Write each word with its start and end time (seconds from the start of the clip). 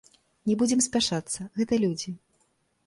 Не 0.51 0.55
будзем 0.61 0.79
спяшацца, 0.87 1.39
гэта 1.61 1.73
людзі. 1.87 2.17